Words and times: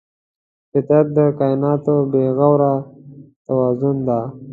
فطرت 0.71 1.07
د 1.17 1.19
کایناتو 1.39 1.95
بېغوره 2.11 2.73
توازن 3.47 3.97
دی. 4.07 4.21